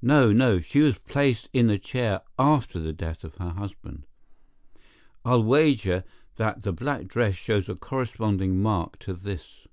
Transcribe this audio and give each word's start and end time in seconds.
No, 0.00 0.30
no, 0.32 0.60
she 0.60 0.78
was 0.78 0.98
placed 1.00 1.48
in 1.52 1.66
the 1.66 1.76
chair 1.76 2.20
after 2.38 2.78
the 2.78 2.92
death 2.92 3.24
of 3.24 3.34
her 3.38 3.48
husband. 3.50 4.06
I'll 5.24 5.42
wager 5.42 6.04
that 6.36 6.62
the 6.62 6.72
black 6.72 7.08
dress 7.08 7.34
shows 7.34 7.68
a 7.68 7.74
corresponding 7.74 8.62
mark 8.62 9.00
to 9.00 9.12
this. 9.12 9.66